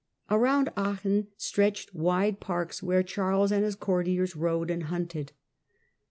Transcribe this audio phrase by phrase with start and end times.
[0.31, 5.31] Around Aachen stretched wide parks, where Charles and his courtiers rode and hunted.